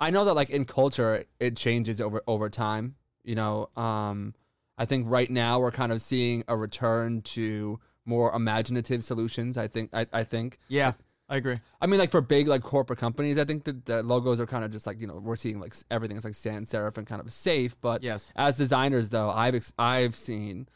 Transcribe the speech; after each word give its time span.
I 0.00 0.10
know 0.10 0.24
that 0.24 0.34
like 0.34 0.50
in 0.50 0.64
culture 0.64 1.24
it 1.40 1.56
changes 1.56 2.00
over 2.00 2.22
over 2.26 2.48
time. 2.48 2.94
You 3.24 3.34
know, 3.34 3.68
um, 3.76 4.34
I 4.78 4.84
think 4.84 5.06
right 5.08 5.30
now 5.30 5.58
we're 5.60 5.70
kind 5.72 5.92
of 5.92 6.00
seeing 6.00 6.44
a 6.48 6.56
return 6.56 7.22
to 7.22 7.78
more 8.04 8.32
imaginative 8.34 9.04
solutions. 9.04 9.58
I 9.58 9.68
think. 9.68 9.90
I, 9.92 10.06
I 10.12 10.24
think. 10.24 10.58
Yeah, 10.68 10.92
I 11.28 11.36
agree. 11.36 11.58
I 11.80 11.86
mean, 11.86 11.98
like 12.00 12.10
for 12.10 12.20
big 12.20 12.46
like 12.48 12.62
corporate 12.62 12.98
companies, 12.98 13.38
I 13.38 13.44
think 13.44 13.64
that 13.64 13.84
the 13.86 14.02
logos 14.02 14.40
are 14.40 14.46
kind 14.46 14.64
of 14.64 14.70
just 14.70 14.86
like 14.86 15.00
you 15.00 15.06
know 15.06 15.14
we're 15.22 15.36
seeing 15.36 15.58
like 15.60 15.74
everything 15.90 16.16
is 16.16 16.24
like 16.24 16.34
sans 16.34 16.70
serif 16.72 16.96
and 16.96 17.06
kind 17.06 17.20
of 17.20 17.30
safe. 17.32 17.78
But 17.80 18.02
Yes. 18.02 18.32
as 18.36 18.56
designers, 18.56 19.08
though, 19.10 19.30
I've 19.30 19.54
ex- 19.56 19.72
I've 19.78 20.14
seen 20.16 20.68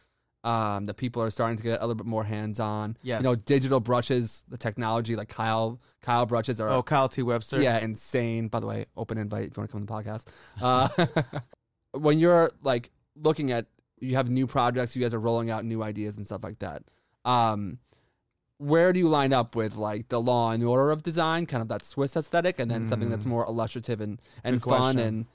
um, 0.44 0.86
that 0.86 0.94
people 0.96 1.22
are 1.22 1.30
starting 1.30 1.56
to 1.56 1.62
get 1.62 1.78
a 1.80 1.86
little 1.86 1.94
bit 1.94 2.06
more 2.06 2.24
hands 2.24 2.58
on. 2.60 2.96
Yes. 3.02 3.20
You 3.20 3.24
know, 3.24 3.34
digital 3.36 3.78
brushes, 3.80 4.42
the 4.48 4.56
technology 4.56 5.14
like 5.16 5.28
Kyle 5.28 5.80
Kyle 6.02 6.26
brushes 6.26 6.60
are 6.60 6.68
Oh, 6.68 6.82
Kyle 6.82 7.08
T. 7.08 7.22
Webster. 7.22 7.60
yeah, 7.62 7.78
insane. 7.78 8.48
By 8.48 8.60
the 8.60 8.66
way, 8.66 8.86
open 8.96 9.18
invite 9.18 9.44
if 9.50 9.56
you 9.56 9.60
want 9.60 9.70
to 9.70 9.72
come 9.76 9.86
to 9.86 9.92
the 9.92 9.92
podcast. 9.92 10.26
Uh, 10.60 11.40
when 11.98 12.18
you're 12.18 12.50
like 12.62 12.90
looking 13.16 13.50
at, 13.52 13.66
you 14.00 14.16
have 14.16 14.28
new 14.28 14.46
projects, 14.48 14.96
you 14.96 15.02
guys 15.02 15.14
are 15.14 15.20
rolling 15.20 15.50
out 15.50 15.64
new 15.64 15.82
ideas 15.82 16.16
and 16.16 16.26
stuff 16.26 16.42
like 16.42 16.58
that. 16.58 16.82
Um, 17.24 17.78
where 18.58 18.92
do 18.92 18.98
you 18.98 19.08
line 19.08 19.32
up 19.32 19.54
with 19.56 19.76
like 19.76 20.08
the 20.08 20.20
law 20.20 20.50
and 20.50 20.62
order 20.64 20.90
of 20.90 21.02
design, 21.02 21.46
kind 21.46 21.62
of 21.62 21.68
that 21.68 21.84
Swiss 21.84 22.16
aesthetic, 22.16 22.58
and 22.60 22.70
then 22.70 22.86
something 22.86 23.10
that's 23.10 23.26
more 23.26 23.44
illustrative 23.46 24.00
and 24.00 24.20
and 24.42 24.60
Good 24.60 24.68
fun 24.70 24.80
question. 24.80 24.98
and 25.00 25.26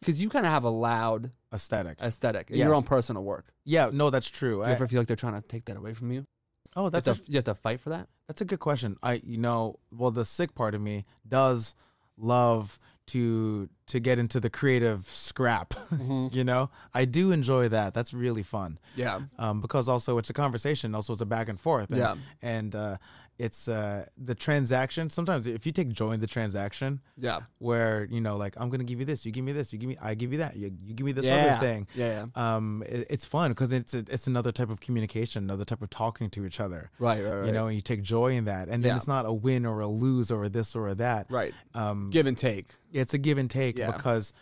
because 0.00 0.20
you 0.20 0.28
kind 0.28 0.46
of 0.46 0.50
have 0.52 0.64
a 0.64 0.70
loud 0.70 1.30
Aesthetic. 1.52 1.98
aesthetic 2.00 2.48
Yes. 2.50 2.58
your 2.58 2.74
own 2.74 2.82
personal 2.82 3.22
work. 3.22 3.52
Yeah, 3.64 3.90
no, 3.92 4.10
that's 4.10 4.30
true. 4.30 4.56
Do 4.56 4.62
I- 4.62 4.68
you 4.68 4.74
ever 4.74 4.86
feel 4.88 5.00
like 5.00 5.06
they're 5.08 5.16
trying 5.16 5.34
to 5.40 5.46
take 5.46 5.64
that 5.66 5.76
away 5.76 5.94
from 5.94 6.10
you? 6.12 6.26
oh, 6.74 6.88
that's 6.88 7.06
a, 7.06 7.12
a, 7.12 7.16
you 7.26 7.34
have 7.36 7.44
to 7.44 7.54
fight 7.54 7.80
for 7.80 7.90
that. 7.90 8.08
That's 8.28 8.40
a 8.40 8.46
good 8.46 8.60
question. 8.60 8.96
I, 9.02 9.20
you 9.24 9.36
know, 9.36 9.78
well, 9.90 10.10
the 10.10 10.24
sick 10.24 10.54
part 10.54 10.74
of 10.74 10.80
me 10.80 11.04
does 11.28 11.74
love 12.16 12.78
to 13.08 13.68
to 13.88 14.00
get 14.00 14.18
into 14.18 14.40
the 14.40 14.48
creative 14.48 15.06
scrap. 15.06 15.74
you 16.32 16.44
know, 16.44 16.70
I 16.94 17.04
do 17.04 17.30
enjoy 17.32 17.68
that. 17.68 17.92
That's 17.94 18.14
really 18.14 18.42
fun. 18.42 18.78
Yeah. 18.96 19.20
Um, 19.38 19.60
because 19.60 19.88
also 19.88 20.16
it's 20.18 20.30
a 20.30 20.32
conversation. 20.32 20.94
Also, 20.94 21.12
it's 21.12 21.20
a 21.20 21.26
back 21.26 21.48
and 21.50 21.60
forth. 21.60 21.90
And, 21.90 21.98
Yeah. 21.98 22.14
And 22.40 22.74
uh, 22.74 22.96
it's 23.38 23.66
uh, 23.66 24.04
the 24.16 24.34
transaction. 24.34 25.10
Sometimes 25.10 25.46
if 25.46 25.64
you 25.66 25.72
take 25.72 25.88
joy 25.88 26.12
in 26.12 26.20
the 26.20 26.26
transaction, 26.26 27.00
Yeah. 27.18 27.40
where 27.58 28.06
you 28.10 28.20
know, 28.20 28.36
like 28.36 28.54
I'm 28.60 28.68
gonna 28.70 28.84
give 28.84 28.98
you 29.00 29.04
this, 29.06 29.24
you 29.26 29.32
give 29.32 29.44
me 29.44 29.52
this, 29.52 29.72
you 29.72 29.78
give 29.78 29.88
me, 29.88 29.96
I 30.00 30.14
give 30.14 30.32
you 30.32 30.38
that, 30.38 30.54
you, 30.56 30.70
you 30.84 30.94
give 30.94 31.06
me 31.06 31.12
this 31.12 31.24
yeah. 31.26 31.56
other 31.56 31.66
thing. 31.66 31.88
Yeah. 31.94 32.26
yeah. 32.36 32.56
Um, 32.56 32.84
it, 32.86 33.06
it's 33.10 33.24
fun 33.24 33.50
because 33.50 33.72
it's 33.72 33.94
a, 33.94 34.04
it's 34.08 34.26
another 34.26 34.52
type 34.52 34.70
of 34.70 34.80
communication, 34.80 35.44
another 35.44 35.64
type 35.64 35.82
of 35.82 35.90
talking 35.90 36.30
to 36.30 36.44
each 36.46 36.60
other 36.60 36.90
Right. 36.98 37.24
Right. 37.24 37.30
Right. 37.38 37.46
you 37.46 37.52
know, 37.52 37.66
and 37.66 37.74
you 37.74 37.80
take 37.82 38.02
joy 38.02 38.32
in 38.34 38.44
that. 38.44 38.68
And 38.68 38.82
then 38.84 38.90
Yeah. 38.90 38.96
it's 38.96 39.08
not 39.08 39.24
a 39.26 39.32
win 39.32 39.66
or 39.66 39.80
a 39.80 39.88
lose 39.88 40.30
or 40.30 40.44
a 40.44 40.48
this 40.48 40.76
or 40.76 40.88
a 40.88 40.94
that. 40.96 41.26
Right. 41.30 41.54
Um, 41.74 42.10
Give 42.10 42.26
and 42.26 42.36
take. 42.38 42.66
it's 42.92 43.14
a 43.14 43.18
give 43.18 43.38
and 43.38 43.50
take 43.50 43.76
because 43.76 44.32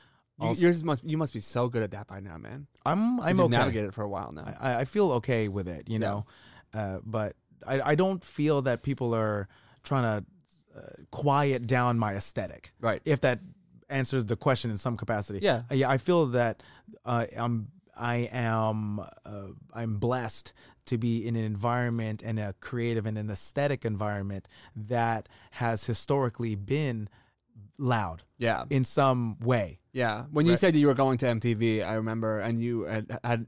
You, 0.41 0.47
Also- 0.49 0.63
yours 0.63 0.83
must 0.83 1.05
you 1.05 1.17
must 1.19 1.33
be 1.35 1.41
so 1.41 1.69
good 1.69 1.83
at 1.83 1.91
that 1.93 2.07
by 2.07 2.19
now, 2.21 2.39
man. 2.39 2.67
I'm 2.85 3.21
I'm 3.21 3.39
okay. 3.41 3.49
navigated 3.57 3.89
it 3.91 3.95
for 3.95 4.03
a 4.03 4.09
while 4.09 4.33
now. 4.33 4.55
I, 4.59 4.81
I 4.81 4.85
feel 4.87 5.13
okay 5.21 5.49
with 5.49 5.69
it, 5.69 5.89
you 5.89 5.99
know, 5.99 6.25
uh, 6.75 6.99
but 7.05 7.37
I, 7.67 7.81
I 7.93 7.95
don't 7.95 8.23
feel 8.25 8.63
that 8.63 8.83
people 8.83 9.15
are 9.15 9.49
trying 9.83 10.03
to 10.03 10.27
uh, 10.79 10.81
quiet 11.11 11.67
down 11.67 11.99
my 11.99 12.15
aesthetic. 12.15 12.73
right. 12.81 13.03
If 13.05 13.21
that 13.23 13.41
answers 13.89 14.27
the 14.27 14.37
question 14.37 14.71
in 14.71 14.77
some 14.77 14.97
capacity. 14.97 15.41
Yeah. 15.43 15.63
Uh, 15.71 15.75
yeah, 15.75 15.91
I 15.91 15.99
feel 15.99 16.27
that 16.27 16.63
uh, 17.05 17.27
I'm 17.37 17.69
I 17.97 18.29
am 18.33 19.01
uh, 19.01 19.49
I'm 19.75 19.97
blessed 19.99 20.53
to 20.87 20.97
be 20.97 21.27
in 21.27 21.37
an 21.37 21.45
environment 21.45 22.23
and 22.25 22.39
a 22.39 22.55
creative 22.61 23.05
and 23.07 23.19
an 23.19 23.31
aesthetic 23.31 23.85
environment 23.85 24.47
that 24.75 25.29
has 25.53 25.85
historically 25.87 26.55
been 26.55 27.09
loud 27.79 28.23
Yeah. 28.39 28.65
in 28.71 28.85
some 28.85 29.39
way. 29.41 29.81
Yeah. 29.93 30.25
When 30.31 30.47
you 30.47 30.53
Right. 30.53 30.59
said 30.59 30.75
that 30.75 30.79
you 30.79 30.87
were 30.87 30.95
going 30.95 31.19
to 31.19 31.27
MTV, 31.27 31.83
I 31.85 31.95
remember, 31.95 32.39
and 32.41 32.63
you 32.63 32.83
had, 32.83 33.19
had 33.25 33.47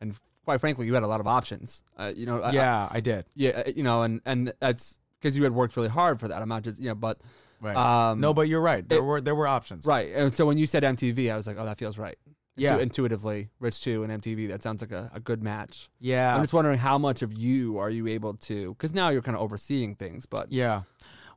and 0.00 0.14
quite 0.44 0.60
frankly, 0.60 0.86
you 0.86 0.94
had 0.94 1.02
a 1.02 1.06
lot 1.08 1.20
of 1.20 1.26
options. 1.26 1.82
Uh, 1.98 2.12
you 2.14 2.26
know. 2.26 2.40
I- 2.40 2.48
I- 2.48 2.52
yeah, 2.52 2.88
I 2.90 3.00
did. 3.00 3.24
yeah. 3.34 3.50
uh, 3.66 3.70
You 3.74 3.82
know, 3.82 4.02
and 4.02 4.20
and 4.24 4.52
that's 4.60 4.98
because 5.20 5.36
you 5.36 5.44
had 5.44 5.52
worked 5.54 5.76
really 5.76 5.88
hard 5.88 6.20
for 6.20 6.28
that. 6.28 6.40
I'm 6.42 6.48
not 6.48 6.62
just 6.62 6.78
you 6.80 6.88
know, 6.88 6.94
but 6.94 7.18
Right. 7.60 7.76
um, 7.76 8.20
no, 8.20 8.34
but 8.34 8.46
you're 8.48 8.60
right. 8.60 8.86
There 8.86 8.98
it- 8.98 9.02
were 9.02 9.20
there 9.20 9.34
were 9.34 9.46
options. 9.46 9.86
right. 9.86 10.12
And 10.14 10.34
so 10.34 10.44
when 10.46 10.58
you 10.58 10.66
said 10.66 10.82
MTV, 10.82 11.30
I 11.32 11.36
was 11.36 11.46
like, 11.46 11.56
oh, 11.58 11.64
that 11.64 11.78
feels 11.78 11.96
right. 11.98 12.16
Yeah. 12.56 12.74
Intu- 12.74 12.82
intuitively, 12.82 13.48
Rich 13.58 13.80
Tu 13.82 14.02
and 14.04 14.12
MTV, 14.22 14.46
that 14.48 14.62
sounds 14.62 14.80
like 14.80 14.92
a, 14.92 15.10
a 15.12 15.18
good 15.18 15.42
match. 15.42 15.88
Yeah. 15.98 16.34
I'm 16.36 16.42
just 16.42 16.52
wondering 16.52 16.78
how 16.78 16.98
much 16.98 17.22
of 17.22 17.32
you 17.32 17.78
are 17.78 17.90
you 17.90 18.06
able 18.06 18.34
to? 18.34 18.74
Because 18.74 18.94
now 18.94 19.08
you're 19.08 19.22
kind 19.22 19.36
of 19.36 19.42
overseeing 19.42 19.96
things, 19.96 20.24
but 20.26 20.52
yeah. 20.52 20.82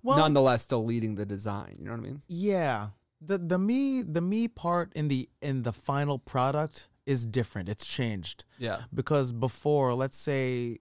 Well, 0.03 0.17
nonetheless 0.19 0.61
still 0.61 0.85
leading 0.85 1.15
the 1.15 1.25
design. 1.25 1.75
You 1.79 1.85
know 1.85 1.91
what 1.91 2.01
I 2.01 2.03
mean? 2.03 2.21
Yeah. 2.27 2.89
The 3.19 3.39
the 3.39 3.57
me 3.57 4.03
the 4.03 4.21
me 4.21 4.47
part 4.47 4.93
in 4.93 5.07
the 5.07 5.27
in 5.41 5.63
the 5.63 5.73
final 5.73 6.19
product 6.19 6.87
is 7.07 7.25
different. 7.25 7.69
It's 7.69 7.85
changed. 7.85 8.45
Yeah. 8.59 8.81
Because 8.93 9.31
before, 9.31 9.95
let's 9.95 10.17
say 10.17 10.77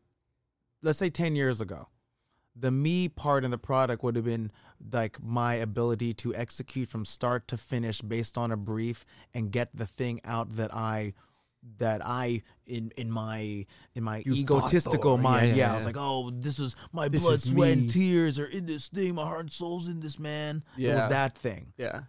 let's 0.82 0.98
say 0.98 1.08
10 1.08 1.34
years 1.34 1.60
ago, 1.60 1.88
the 2.54 2.70
me 2.70 3.08
part 3.08 3.44
in 3.44 3.50
the 3.50 3.58
product 3.58 4.02
would 4.02 4.16
have 4.16 4.24
been 4.26 4.50
like 4.92 5.22
my 5.22 5.54
ability 5.54 6.12
to 6.14 6.34
execute 6.34 6.88
from 6.88 7.04
start 7.04 7.48
to 7.48 7.56
finish 7.56 8.00
based 8.02 8.36
on 8.36 8.50
a 8.52 8.56
brief 8.56 9.04
and 9.34 9.50
get 9.50 9.70
the 9.74 9.86
thing 9.86 10.20
out 10.24 10.50
that 10.56 10.74
I 10.74 11.14
that 11.78 12.00
I 12.04 12.42
in 12.66 12.92
in 12.96 13.10
my 13.10 13.66
in 13.94 14.04
my 14.04 14.22
You 14.24 14.34
egotistical 14.34 15.18
mind, 15.18 15.48
Yeah, 15.48 15.54
yeah, 15.54 15.66
yeah, 15.66 15.72
I 15.72 15.76
was 15.76 15.86
like, 15.86 15.96
oh, 15.98 16.30
this 16.30 16.58
is 16.60 16.76
my 16.92 17.08
This 17.08 17.22
blood, 17.22 17.40
sweat, 17.40 17.56
me. 17.56 17.72
and 17.72 17.90
tears 17.90 18.38
are 18.38 18.46
in 18.46 18.66
this 18.66 18.88
thing. 18.88 19.14
My 19.16 19.24
heart 19.24 19.40
and 19.40 19.52
soul's 19.52 19.88
in 19.88 19.98
this 20.00 20.18
man. 20.18 20.62
It 20.76 20.82
Yeah. 20.82 20.94
was 20.94 21.08
that 21.08 21.36
thing 21.36 21.72
Yeah. 21.76 22.02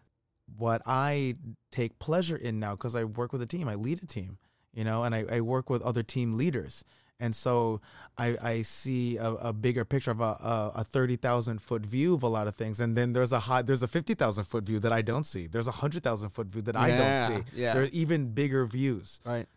What 0.57 0.81
I 0.85 1.35
take 1.71 1.99
pleasure 1.99 2.35
in 2.37 2.59
now 2.59 2.71
because 2.71 2.95
I 2.95 3.03
work 3.03 3.33
with 3.33 3.41
a 3.41 3.45
team, 3.47 3.67
I 3.67 3.75
lead 3.75 4.01
a 4.01 4.05
team, 4.05 4.37
you 4.73 4.83
know, 4.83 5.03
and 5.03 5.13
I, 5.13 5.25
I 5.31 5.41
work 5.41 5.69
with 5.69 5.81
other 5.81 6.03
team 6.03 6.33
leaders. 6.33 6.83
And 7.19 7.35
so 7.35 7.81
I, 8.17 8.37
I 8.41 8.61
see 8.61 9.17
a, 9.17 9.31
a 9.31 9.51
bigger 9.53 9.83
picture 9.83 10.11
of 10.11 10.21
a, 10.21 10.23
a, 10.23 10.71
a 10.75 10.83
30,000 10.83 11.59
foot 11.59 11.83
view 11.83 12.13
of 12.13 12.21
a 12.21 12.27
lot 12.27 12.47
of 12.47 12.55
things. 12.55 12.79
And 12.79 12.95
then 12.95 13.13
there's 13.13 13.33
a 13.33 13.39
high, 13.39 13.63
there's 13.63 13.81
a 13.81 13.87
50,000 13.87 14.43
foot 14.43 14.63
view 14.65 14.79
that 14.79 14.93
I 14.93 15.01
don't 15.01 15.25
see. 15.25 15.47
There's 15.47 15.65
a 15.67 15.71
100,000 15.71 16.29
foot 16.29 16.47
view 16.47 16.61
that 16.61 16.75
I 16.75 16.89
Yeah, 16.89 16.97
don't 16.97 17.15
see. 17.43 17.43
yeah. 17.55 17.73
There 17.73 17.83
are 17.83 17.89
even 17.91 18.33
bigger 18.33 18.65
views. 18.67 19.19
Right. 19.25 19.47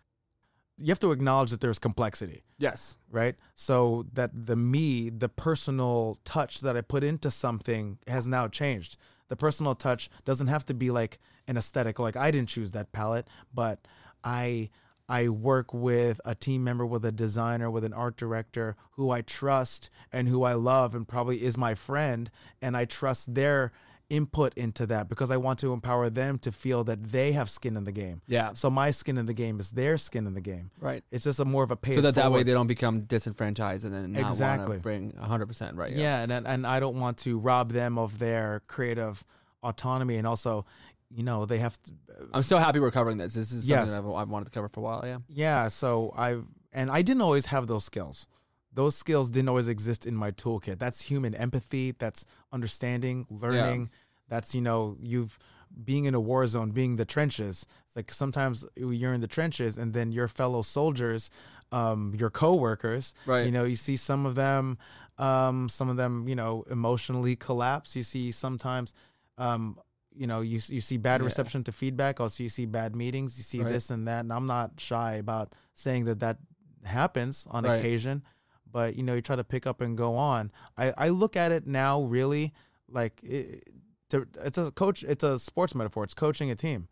You 0.79 0.87
have 0.89 0.99
to 1.01 1.13
acknowledge 1.13 1.51
that 1.51 1.61
there's 1.61 1.79
complexity 1.79 2.43
Yes. 2.59 2.97
right? 3.11 3.35
So 3.55 4.07
that 4.15 4.31
the 4.47 4.57
me, 4.57 5.11
the 5.11 5.29
personal 5.29 6.19
touch 6.25 6.63
that 6.63 6.79
I 6.79 6.81
put 6.81 7.05
into 7.05 7.31
something 7.31 7.99
has 8.09 8.27
now 8.27 8.49
changed. 8.49 8.97
The 9.31 9.37
personal 9.37 9.75
touch 9.75 10.11
doesn't 10.27 10.49
have 10.49 10.67
to 10.67 10.75
be 10.75 10.91
like 10.91 11.19
an 11.49 11.57
aesthetic. 11.57 11.99
Like 11.99 12.17
I 12.17 12.31
didn't 12.31 12.51
choose 12.51 12.73
that 12.73 12.93
palette, 12.93 13.27
but 13.55 13.81
I 14.23 14.69
I 15.09 15.29
work 15.29 15.73
with 15.73 16.21
a 16.25 16.35
team 16.35 16.63
member, 16.63 16.85
with 16.85 17.05
a 17.05 17.13
designer, 17.13 17.71
with 17.71 17.85
an 17.85 17.93
art 17.93 18.17
director 18.17 18.77
who 18.93 19.11
I 19.11 19.23
trust 19.23 19.89
and 20.13 20.29
who 20.29 20.45
I 20.45 20.53
love 20.55 20.95
and 20.95 21.09
probably 21.09 21.43
is 21.43 21.57
my 21.57 21.75
friend, 21.75 22.31
and 22.61 22.77
I 22.77 22.85
trust 22.85 23.35
their 23.35 23.73
input 24.11 24.53
into 24.55 24.87
that 24.87 25.09
because 25.09 25.31
I 25.31 25.37
want 25.39 25.59
to 25.61 25.73
empower 25.73 26.11
them 26.11 26.39
to 26.41 26.53
feel 26.53 26.85
that 26.85 27.11
they 27.13 27.33
have 27.33 27.49
skin 27.49 27.77
in 27.77 27.85
the 27.85 27.93
game. 27.93 28.21
Yeah. 28.27 28.53
So 28.55 28.69
my 28.69 28.91
skin 28.91 29.17
in 29.17 29.27
the 29.27 29.33
game 29.35 29.59
is 29.61 29.71
their 29.71 29.97
skin 29.97 30.27
in 30.27 30.35
the 30.35 30.41
game. 30.41 30.71
Right. 30.81 31.03
It's 31.11 31.25
just 31.25 31.41
a 31.41 31.45
more 31.45 31.63
of 31.63 31.71
a 31.71 31.77
pay 31.77 31.95
So 31.95 32.01
that 32.03 32.17
that 32.17 32.31
way 32.33 32.43
they 32.43 32.53
don't 32.53 32.67
become 32.67 33.03
disenfranchised 33.03 33.85
and 33.87 33.95
then 33.95 34.13
not 34.13 34.29
Exactly. 34.31 34.79
bring 34.79 35.13
100% 35.13 35.77
right. 35.77 35.93
yeah, 35.93 36.23
and 36.23 36.33
and- 36.33 36.47
and 36.47 36.67
I 36.67 36.81
don't 36.81 36.97
want 36.99 37.17
to 37.19 37.39
rob 37.39 37.73
them 37.73 37.97
of 37.99 38.19
their 38.19 38.63
creative 38.67 39.25
autonomy, 39.63 40.17
and 40.17 40.27
also, 40.27 40.65
you 41.11 41.23
know, 41.23 41.47
they 41.47 41.59
have 41.59 41.81
to. 41.83 41.93
Uh, 42.21 42.25
I'm 42.35 42.43
so 42.43 42.59
happy 42.59 42.81
we're 42.81 42.91
covering 42.91 43.19
this. 43.19 43.35
This 43.35 43.53
is 43.53 43.65
something 43.69 43.69
Yes. 43.87 43.93
that 43.93 43.99
I've, 44.03 44.11
I've 44.15 44.29
wanted 44.29 44.47
to 44.47 44.51
cover 44.51 44.69
for 44.69 44.81
a 44.81 44.83
while. 44.83 45.03
Yeah. 45.05 45.19
Yeah, 45.29 45.69
so 45.69 46.13
I 46.17 46.39
and 46.73 46.91
I 46.91 47.03
didn't 47.03 47.23
always 47.23 47.47
have 47.47 47.67
those 47.67 47.85
skills. 47.85 48.27
Those 48.73 48.97
skills 48.97 49.31
didn't 49.31 49.49
always 49.49 49.69
exist 49.69 50.07
in 50.07 50.15
my 50.15 50.31
toolkit. 50.31 50.79
That's 50.79 51.03
human 51.03 51.35
empathy. 51.35 51.93
That's 51.99 52.25
understanding, 52.53 53.27
learning. 53.29 53.91
That's 54.29 54.55
you 54.55 54.61
know 54.61 54.97
you've 55.01 55.39
being 55.85 56.05
in 56.05 56.15
a 56.15 56.21
war 56.21 56.47
zone, 56.47 56.71
being 56.73 56.97
the 56.97 57.05
trenches. 57.05 57.65
It's 57.87 57.95
like 57.97 58.13
sometimes 58.13 58.67
you're 58.77 59.13
in 59.15 59.21
the 59.21 59.29
trenches, 59.29 59.77
and 59.79 59.93
then 59.93 60.11
your 60.13 60.27
fellow 60.29 60.63
soldiers, 60.63 61.31
um, 61.73 62.13
your 62.19 62.31
coworkers, 62.31 63.15
Right. 63.25 63.45
You 63.47 63.53
know, 63.53 63.63
you 63.65 63.77
see 63.77 63.97
some 63.97 64.27
of 64.27 64.35
them, 64.35 64.79
um, 65.19 65.69
some 65.69 65.89
of 65.89 65.97
them, 65.97 66.27
you 66.27 66.35
know, 66.35 66.65
emotionally 66.71 67.37
collapse. 67.37 67.95
You 67.95 68.03
see 68.03 68.33
sometimes, 68.33 68.93
um, 69.39 69.79
you 70.13 70.27
know, 70.27 70.41
you 70.41 70.61
you 70.69 70.81
see 70.81 70.97
bad 70.97 71.21
Yeah. 71.21 71.27
reception 71.27 71.63
to 71.65 71.73
feedback. 71.73 72.21
Also, 72.21 72.43
you 72.43 72.49
see 72.49 72.67
bad 72.67 72.95
meetings. 72.97 73.37
You 73.39 73.45
see 73.45 73.63
Right. 73.63 73.73
this 73.73 73.91
and 73.91 74.07
that. 74.09 74.21
And 74.21 74.33
I'm 74.33 74.47
not 74.47 74.81
shy 74.81 75.15
about 75.15 75.55
saying 75.75 76.05
that 76.07 76.19
that 76.21 76.39
happens 76.85 77.47
on 77.51 77.65
Right. 77.65 77.79
occasion. 77.79 78.23
But 78.73 78.97
you 78.97 79.03
know, 79.03 79.15
you 79.15 79.23
try 79.23 79.37
to 79.37 79.45
pick 79.45 79.67
up 79.67 79.81
and 79.81 79.97
go 79.97 80.17
on. 80.17 80.53
I 80.77 80.93
I 80.97 81.09
look 81.09 81.37
at 81.37 81.53
it 81.53 81.67
now 81.67 82.03
really 82.03 82.53
like 82.89 83.21
it, 83.23 83.65
to, 84.11 84.27
it's 84.45 84.59
a 84.59 84.71
coach. 84.71 85.03
It's 85.03 85.25
a 85.25 85.39
sports 85.39 85.75
metaphor. 85.75 86.05
It's 86.05 86.15
coaching 86.15 86.51
a 86.51 86.55
team. 86.55 86.89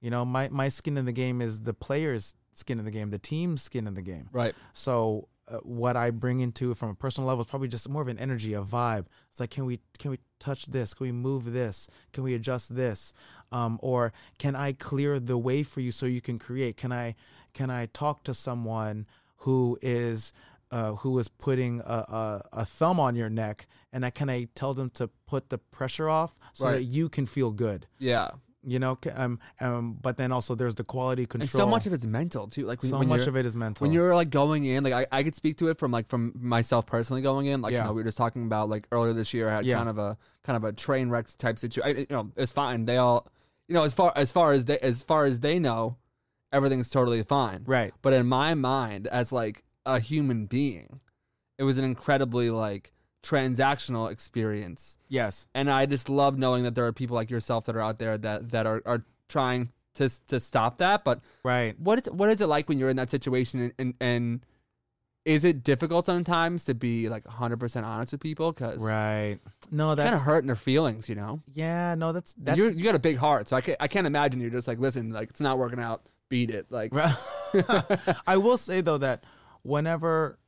You 0.00 0.10
know, 0.10 0.24
my 0.24 0.48
my 0.50 0.68
skin 0.68 0.96
in 0.96 1.04
the 1.04 1.12
game 1.12 1.40
is 1.40 1.62
the 1.62 1.74
players' 1.74 2.34
skin 2.54 2.78
in 2.78 2.84
the 2.84 2.90
game, 2.90 3.10
the 3.10 3.18
team's 3.18 3.62
skin 3.62 3.86
in 3.86 3.94
the 3.94 4.02
game. 4.02 4.28
Right. 4.32 4.54
So 4.72 5.28
uh, 5.48 5.58
what 5.58 5.96
I 5.96 6.10
bring 6.10 6.40
into 6.40 6.74
from 6.74 6.90
a 6.90 6.94
personal 6.94 7.28
level 7.28 7.42
is 7.42 7.48
probably 7.48 7.68
just 7.68 7.88
more 7.88 8.02
of 8.02 8.08
an 8.08 8.18
energy, 8.18 8.54
a 8.54 8.62
vibe. 8.62 9.06
It's 9.30 9.40
like, 9.40 9.50
can 9.50 9.64
we 9.64 9.80
can 9.98 10.12
we 10.12 10.18
touch 10.38 10.66
this? 10.66 10.94
Can 10.94 11.06
we 11.06 11.12
move 11.12 11.52
this? 11.52 11.88
Can 12.12 12.24
we 12.24 12.34
adjust 12.34 12.74
this? 12.76 13.12
Um, 13.52 13.78
or 13.82 14.12
can 14.38 14.54
I 14.54 14.72
clear 14.72 15.18
the 15.18 15.38
way 15.38 15.62
for 15.62 15.80
you 15.80 15.90
so 15.92 16.06
you 16.06 16.20
can 16.20 16.38
create? 16.38 16.76
Can 16.76 16.92
I 16.92 17.16
can 17.52 17.70
I 17.70 17.86
talk 17.86 18.22
to 18.24 18.34
someone 18.34 19.06
who 19.38 19.78
is 19.82 20.32
uh, 20.70 20.92
who 20.96 21.18
is 21.18 21.28
putting 21.28 21.80
a, 21.80 21.82
a, 21.84 22.42
a 22.52 22.64
thumb 22.64 23.00
on 23.00 23.16
your 23.16 23.28
neck 23.30 23.66
and 23.92 24.04
I, 24.04 24.10
can 24.10 24.30
I 24.30 24.46
tell 24.54 24.72
them 24.74 24.90
to 24.90 25.08
put 25.26 25.48
the 25.50 25.58
pressure 25.58 26.08
off 26.08 26.38
so 26.52 26.66
Right. 26.66 26.72
that 26.74 26.82
you 26.84 27.08
can 27.08 27.26
feel 27.26 27.50
good? 27.50 27.86
Yeah. 27.98 28.30
You 28.62 28.78
know, 28.78 28.98
um, 29.14 29.38
um, 29.60 29.98
but 30.02 30.18
then 30.18 30.32
also 30.32 30.54
there's 30.54 30.74
the 30.74 30.84
quality 30.84 31.24
control. 31.24 31.44
And 31.44 31.50
so 31.50 31.66
much 31.66 31.86
of 31.86 31.94
it's 31.94 32.04
mental 32.04 32.46
too. 32.46 32.66
Like 32.66 32.82
when, 32.82 32.90
so 32.90 32.98
when 32.98 33.08
much 33.08 33.26
of 33.26 33.34
it 33.34 33.46
is 33.46 33.56
mental. 33.56 33.82
when 33.84 33.92
you're 33.92 34.14
like 34.14 34.28
going 34.28 34.64
in, 34.66 34.84
like 34.84 34.92
I, 34.92 35.06
I 35.10 35.22
could 35.22 35.34
speak 35.34 35.56
to 35.58 35.68
it 35.68 35.78
from 35.78 35.90
like 35.92 36.06
from 36.08 36.34
myself 36.38 36.84
personally 36.86 37.22
going 37.22 37.46
in. 37.46 37.62
Like 37.62 37.72
Yeah. 37.72 37.78
you 37.80 37.84
know, 37.86 37.92
we 37.94 38.00
were 38.02 38.04
just 38.04 38.18
talking 38.18 38.44
about 38.44 38.68
like 38.68 38.86
earlier 38.92 39.14
this 39.14 39.32
year 39.32 39.48
I 39.48 39.54
had 39.56 39.64
Yeah. 39.66 39.76
kind 39.76 39.88
of 39.88 39.96
a 39.98 40.18
kind 40.44 40.58
of 40.58 40.64
a 40.64 40.72
train 40.74 41.08
wreck 41.08 41.26
type 41.38 41.58
situation. 41.58 42.06
You 42.10 42.16
know, 42.16 42.32
it's 42.36 42.52
fine. 42.52 42.84
They 42.84 42.98
all 42.98 43.26
you 43.66 43.74
know, 43.74 43.84
as 43.84 43.94
far 43.94 44.12
as 44.14 44.30
far 44.30 44.52
as 44.52 44.66
they 44.66 44.78
as 44.80 45.02
far 45.02 45.24
as 45.24 45.40
they 45.40 45.58
know, 45.58 45.96
everything's 46.52 46.90
totally 46.90 47.22
fine. 47.22 47.62
right. 47.66 47.94
But 48.02 48.12
in 48.12 48.26
my 48.26 48.54
mind, 48.54 49.06
as 49.06 49.32
like 49.32 49.64
a 49.94 50.00
human 50.00 50.46
being, 50.46 51.00
it 51.58 51.64
was 51.64 51.78
an 51.78 51.84
incredibly 51.84 52.50
like 52.50 52.92
transactional 53.22 54.10
experience. 54.10 54.96
Yes. 55.08 55.46
And 55.54 55.70
I 55.70 55.86
just 55.86 56.08
love 56.08 56.38
knowing 56.38 56.64
that 56.64 56.74
there 56.74 56.86
are 56.86 56.92
people 56.92 57.14
like 57.16 57.30
yourself 57.30 57.66
that 57.66 57.76
are 57.76 57.80
out 57.82 57.98
there 57.98 58.16
that 58.18 58.50
that 58.50 58.66
are, 58.66 58.82
are 58.86 59.04
trying 59.28 59.70
to 59.94 60.08
to 60.28 60.40
stop 60.40 60.78
that. 60.78 61.04
But 61.04 61.20
Right. 61.44 61.78
what 61.78 61.98
is 61.98 62.10
what 62.10 62.30
is 62.30 62.40
it 62.40 62.46
like 62.46 62.68
when 62.68 62.78
you're 62.78 62.88
in 62.90 62.96
that 62.96 63.10
situation 63.10 63.60
and 63.60 63.72
and, 63.78 63.94
and 64.00 64.40
is 65.26 65.44
it 65.44 65.62
difficult 65.62 66.06
sometimes 66.06 66.64
to 66.64 66.72
be 66.74 67.10
like 67.10 67.24
100% 67.24 67.84
honest 67.84 68.12
with 68.12 68.22
people 68.22 68.52
because 68.52 68.82
Right. 68.82 69.38
No, 69.70 69.94
that's 69.94 70.06
kind 70.06 70.14
of 70.14 70.22
hurting 70.22 70.46
their 70.46 70.56
feelings 70.56 71.08
you 71.10 71.14
know 71.14 71.40
yeah. 71.52 71.94
No, 71.94 72.12
that's 72.12 72.34
that's 72.38 72.56
you 72.56 72.70
you 72.70 72.82
got 72.84 72.94
a 72.94 72.98
big 73.00 73.18
heart 73.18 73.48
so 73.48 73.56
I 73.56 73.60
can't, 73.60 73.76
I 73.80 73.86
can't 73.88 74.06
imagine 74.06 74.40
you're 74.40 74.48
just 74.50 74.66
like 74.66 74.78
listen 74.78 75.10
like 75.10 75.28
it's 75.28 75.40
not 75.42 75.58
working 75.58 75.78
out 75.78 76.06
beat 76.30 76.48
it 76.50 76.66
like 76.70 76.92
I 78.26 78.36
will 78.36 78.56
say 78.56 78.80
though 78.80 78.98
that 78.98 79.24
whenever 79.62 80.38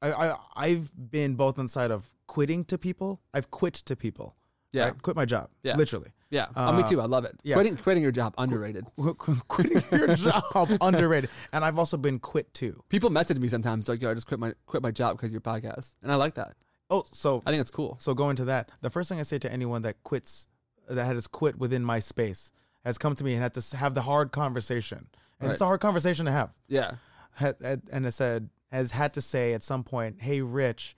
I, 0.00 0.12
I 0.12 0.36
I've 0.56 0.92
been 1.10 1.34
both 1.36 1.58
on 1.58 1.68
side 1.68 1.90
of 1.90 2.08
quitting 2.26 2.64
to 2.66 2.78
people, 2.78 3.20
I've 3.34 3.50
quit 3.50 3.74
to 3.74 3.96
people. 3.96 4.36
yeah 4.72 4.84
right? 4.84 5.02
quit 5.02 5.16
my 5.16 5.24
job. 5.24 5.48
Yeah. 5.62 5.76
literally. 5.76 6.10
yeah 6.30 6.46
oh, 6.56 6.72
me 6.72 6.82
Uh, 6.82 6.86
too 6.86 7.00
I 7.00 7.04
love 7.06 7.24
it 7.26 7.34
yeah. 7.42 7.54
quitting 7.56 7.76
quitting 7.76 8.02
your 8.02 8.12
job 8.12 8.34
underrated 8.38 8.86
Qu- 8.96 9.14
qu- 9.14 9.36
Quitting 9.48 9.82
your 9.92 10.16
job 10.28 10.68
underrated, 10.80 11.28
and 11.52 11.64
I've 11.64 11.78
also 11.78 11.96
been 11.98 12.18
quit 12.18 12.52
too. 12.54 12.82
people 12.88 13.10
message 13.10 13.38
me 13.38 13.48
sometimes 13.48 13.88
like 13.88 14.00
yo 14.02 14.10
I 14.10 14.14
just 14.14 14.26
quit 14.26 14.40
my 14.40 14.54
quit 14.66 14.82
my 14.82 14.90
job 14.90 15.16
because 15.16 15.28
of 15.30 15.32
your 15.32 15.40
podcast 15.42 15.94
and 16.02 16.10
I 16.10 16.16
like 16.16 16.34
that 16.36 16.54
Oh, 16.90 17.04
so 17.10 17.42
I 17.46 17.50
think 17.50 17.60
it's 17.60 17.70
cool 17.70 17.96
so 18.00 18.12
going 18.14 18.36
to 18.36 18.44
that, 18.46 18.70
the 18.80 18.90
first 18.90 19.08
thing 19.08 19.18
I 19.18 19.22
say 19.22 19.38
to 19.38 19.50
anyone 19.52 19.80
that 19.82 20.02
quits, 20.04 20.46
that 20.88 21.04
has 21.06 21.26
quit 21.26 21.58
within 21.58 21.82
my 21.84 22.00
space, 22.00 22.52
has 22.84 22.98
come 22.98 23.14
to 23.14 23.24
me 23.24 23.32
and 23.34 23.42
had 23.42 23.54
to 23.54 23.76
have 23.76 23.94
the 23.94 24.02
hard 24.02 24.30
conversation, 24.32 25.06
and 25.40 25.50
it's 25.52 25.60
a 25.62 25.64
hard 25.66 25.80
conversation 25.80 26.26
to 26.26 26.32
have. 26.32 26.50
yeah 26.68 26.92
and 27.40 28.06
it 28.06 28.12
said 28.12 28.50
has 28.70 28.92
had 28.92 29.14
to 29.14 29.20
say 29.20 29.52
at 29.52 29.62
some 29.62 29.84
point, 29.84 30.20
"Hey, 30.20 30.40
Rich, 30.40 30.96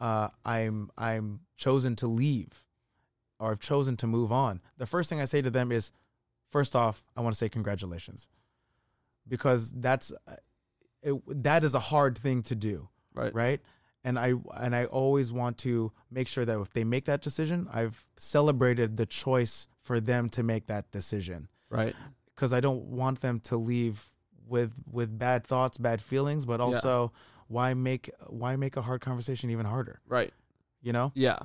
uh, 0.00 0.28
I'm 0.44 0.90
I'm 0.96 1.40
chosen 1.56 1.96
to 1.96 2.06
leave, 2.06 2.64
or 3.38 3.50
I've 3.50 3.60
chosen 3.60 3.96
to 3.98 4.06
move 4.06 4.32
on." 4.32 4.60
The 4.78 4.86
first 4.86 5.08
thing 5.10 5.20
I 5.20 5.26
say 5.26 5.42
to 5.42 5.50
them 5.50 5.70
is, 5.70 5.92
first 6.48 6.74
off, 6.74 7.02
I 7.16 7.20
want 7.20 7.34
to 7.34 7.38
say 7.38 7.48
congratulations, 7.48 8.28
because 9.28 9.70
that's 9.70 10.12
uh, 10.26 10.36
it, 11.02 11.42
that 11.42 11.64
is 11.64 11.74
a 11.74 11.80
hard 11.80 12.16
thing 12.16 12.42
to 12.44 12.54
do, 12.54 12.88
right 13.14 13.34
right? 13.34 13.60
And 14.02 14.18
I 14.18 14.34
and 14.58 14.74
I 14.74 14.86
always 14.86 15.32
want 15.32 15.58
to 15.58 15.92
make 16.10 16.26
sure 16.26 16.44
that 16.44 16.58
if 16.58 16.72
they 16.72 16.84
make 16.84 17.04
that 17.04 17.20
decision, 17.20 17.68
I've 17.72 18.06
celebrated 18.18 18.96
the 18.96 19.06
choice 19.06 19.68
for 19.82 20.00
them 20.00 20.28
to 20.30 20.42
make 20.42 20.66
that 20.66 20.90
decision 20.90 21.48
right 21.68 21.94
because 22.34 22.52
I 22.54 22.60
don't 22.60 22.84
want 22.84 23.20
them 23.20 23.40
to 23.40 23.56
leave 23.58 24.06
with 24.50 24.72
with 24.90 25.18
bad 25.18 25.44
thoughts, 25.44 25.78
bad 25.78 26.02
feelings, 26.02 26.44
but 26.44 26.60
also 26.60 27.12
why 27.48 27.72
make 27.74 28.10
why 28.26 28.56
make 28.56 28.76
a 28.76 28.82
hard 28.82 29.00
conversation 29.00 29.48
even 29.50 29.64
harder? 29.66 30.00
right 30.06 30.32
You 30.82 30.92
know, 30.92 31.12
yeah 31.14 31.38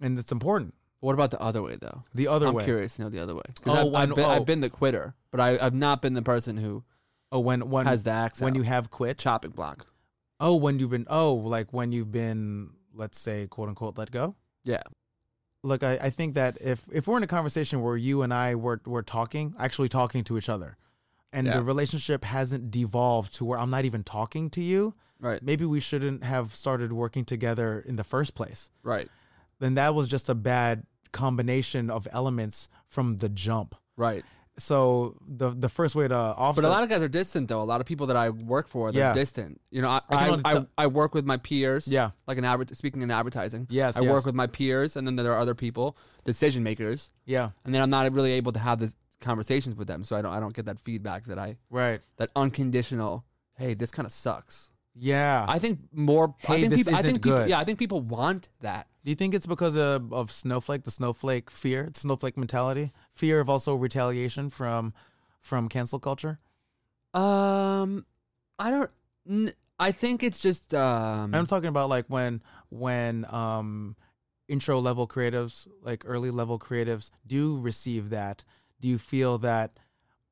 and 0.00 0.18
it's 0.18 0.30
important. 0.32 0.74
what 1.00 1.14
about 1.14 1.30
the 1.30 1.40
other 1.40 1.62
way 1.62 1.76
though 1.80 2.02
The 2.14 2.28
other 2.28 2.52
way. 2.52 2.62
I'm 2.64 2.66
curious 2.66 2.96
to 2.96 3.02
know 3.02 3.08
the 3.10 3.22
other 3.22 3.34
way 3.34 3.42
Oh, 3.66 3.72
I've, 3.72 3.92
when- 3.92 3.94
I've, 4.10 4.14
been, 4.16 4.24
oh. 4.24 4.28
I've 4.30 4.46
been 4.46 4.60
the 4.60 4.70
quitter 4.70 5.14
but 5.30 5.40
I, 5.40 5.58
I've 5.64 5.74
not 5.74 6.02
been 6.02 6.14
the 6.14 6.22
person 6.22 6.56
who 6.58 6.84
Oh, 7.30 7.40
when 7.40 7.68
when 7.70 7.84
has 7.86 8.02
the 8.04 8.10
accent 8.10 8.44
when 8.44 8.54
you 8.54 8.62
have 8.62 8.88
quit. 8.90 9.18
chopping 9.18 9.50
block 9.52 9.86
Oh, 10.40 10.54
when 10.56 10.78
you've 10.78 10.90
been 10.90 11.06
oh 11.10 11.34
like 11.34 11.72
when 11.72 11.92
you've 11.92 12.10
been 12.12 12.70
let's 12.94 13.18
say 13.20 13.46
quote 13.46 13.68
unquote 13.68 13.96
let 13.98 14.10
go. 14.10 14.34
yeah 14.64 14.82
Look, 15.64 15.82
I, 15.82 15.94
I 16.00 16.10
think 16.10 16.34
that 16.34 16.56
if 16.60 16.84
if 16.92 17.08
we're 17.08 17.16
in 17.16 17.24
a 17.24 17.26
conversation 17.38 17.82
where 17.82 17.96
you 17.96 18.22
and 18.22 18.32
I 18.32 18.54
were 18.54 18.80
were 18.86 19.02
talking, 19.02 19.54
actually 19.58 19.88
talking 19.88 20.22
to 20.24 20.38
each 20.38 20.48
other, 20.48 20.76
and 21.32 21.46
Yeah. 21.46 21.58
the 21.58 21.62
relationship 21.62 22.24
hasn't 22.24 22.70
devolved 22.70 23.32
to 23.34 23.44
where 23.44 23.58
I'm 23.58 23.70
not 23.70 23.84
even 23.84 24.02
talking 24.04 24.50
to 24.50 24.62
you, 24.62 24.94
right 25.20 25.42
maybe 25.42 25.64
we 25.64 25.80
shouldn't 25.80 26.24
have 26.24 26.54
started 26.54 26.92
working 26.92 27.24
together 27.24 27.80
in 27.80 27.96
the 27.96 28.04
first 28.04 28.34
place. 28.34 28.70
right 28.82 29.08
then 29.60 29.74
that 29.74 29.94
was 29.94 30.06
just 30.08 30.28
a 30.28 30.34
bad 30.34 30.86
combination 31.12 31.90
of 31.90 32.06
elements 32.12 32.68
from 32.86 33.16
the 33.18 33.28
jump. 33.28 33.74
right 33.96 34.24
So 34.60 35.14
the 35.26 35.50
the 35.50 35.68
first 35.68 35.94
way 35.94 36.08
to 36.08 36.16
offset, 36.16 36.62
But 36.62 36.68
a 36.68 36.72
lot 36.76 36.82
of 36.82 36.88
guys 36.88 37.00
are 37.00 37.08
distant, 37.08 37.46
though. 37.48 37.62
A 37.62 37.68
lot 37.72 37.80
of 37.80 37.86
people 37.86 38.06
that 38.08 38.16
I 38.16 38.30
work 38.30 38.66
for, 38.68 38.90
they're 38.90 39.10
Yeah. 39.10 39.14
distant. 39.14 39.60
You 39.70 39.82
know, 39.82 39.88
I 39.88 40.00
I 40.08 40.14
can 40.16 40.18
I, 40.18 40.28
only 40.30 40.42
I, 40.44 40.52
tell- 40.52 40.66
I 40.84 40.86
work 40.88 41.14
with 41.14 41.24
my 41.24 41.36
peers. 41.36 41.86
yeah, 41.86 42.10
Like 42.26 42.38
in 42.38 42.44
adver- 42.44 42.74
speaking 42.74 43.02
in 43.02 43.10
advertising. 43.10 43.68
yes, 43.70 43.96
I 43.96 44.00
yes. 44.02 44.12
work 44.14 44.24
with 44.26 44.34
my 44.34 44.48
peers, 44.48 44.96
and 44.96 45.06
then 45.06 45.14
there 45.14 45.32
are 45.32 45.38
other 45.38 45.54
people, 45.54 45.96
decision 46.24 46.62
makers, 46.64 47.12
yeah, 47.24 47.50
and 47.64 47.72
then 47.72 47.82
I'm 47.82 47.90
not 47.90 48.12
really 48.12 48.32
able 48.32 48.50
to 48.52 48.58
have 48.58 48.80
this 48.80 48.96
conversations 49.20 49.74
with 49.76 49.88
them, 49.88 50.04
so 50.04 50.16
I 50.16 50.22
don't 50.22 50.32
I 50.32 50.40
don't 50.40 50.54
get 50.54 50.66
that 50.66 50.78
feedback 50.80 51.24
that 51.26 51.38
I 51.38 51.56
right, 51.70 52.00
that 52.16 52.30
unconditional. 52.36 53.24
Hey, 53.56 53.74
this 53.74 53.90
kind 53.90 54.06
of 54.06 54.12
sucks. 54.12 54.70
yeah. 54.94 55.44
I 55.48 55.58
think 55.58 55.80
more. 55.92 56.34
I 56.48 56.54
Hey, 56.54 56.60
think 56.60 56.70
this 56.70 56.80
people. 56.80 56.94
I 56.94 56.98
isn't 57.00 57.10
think 57.12 57.22
people. 57.24 57.38
good. 57.38 57.48
Yeah, 57.50 57.58
I 57.58 57.64
think 57.64 57.78
people 57.78 58.00
want 58.00 58.48
that. 58.60 58.86
Do 59.04 59.10
you 59.10 59.16
think 59.16 59.34
it's 59.34 59.46
because 59.46 59.76
of, 59.76 60.12
of 60.12 60.30
snowflake, 60.30 60.84
the 60.84 60.90
snowflake 60.90 61.50
fear, 61.50 61.90
snowflake 61.94 62.36
mentality, 62.36 62.92
fear 63.14 63.40
of 63.40 63.48
also 63.50 63.74
retaliation 63.74 64.50
from 64.50 64.92
from 65.40 65.68
cancel 65.68 65.98
culture? 65.98 66.38
Um, 67.14 68.04
I 68.58 68.70
don't. 68.70 68.90
N- 69.28 69.52
I 69.78 69.92
think 69.92 70.22
it's 70.22 70.40
just. 70.40 70.74
Um, 70.74 71.34
I'm 71.34 71.46
talking 71.46 71.68
about 71.68 71.88
like 71.88 72.06
when 72.08 72.42
when 72.68 73.24
um 73.30 73.96
intro 74.48 74.78
level 74.80 75.06
creatives, 75.08 75.66
like 75.82 76.02
early 76.06 76.30
level 76.30 76.58
creatives, 76.58 77.10
do 77.26 77.58
receive 77.58 78.10
that. 78.10 78.44
Do 78.80 78.88
you 78.88 78.98
feel 78.98 79.38
that 79.38 79.78